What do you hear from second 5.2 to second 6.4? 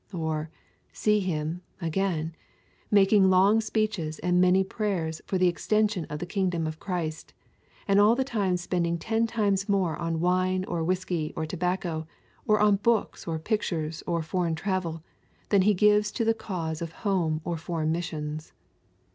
for the extension of the